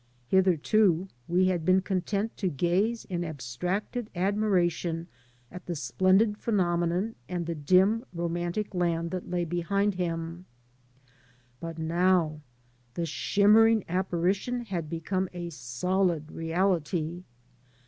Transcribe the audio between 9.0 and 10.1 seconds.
that lay behind